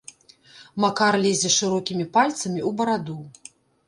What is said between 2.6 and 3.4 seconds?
ў бараду.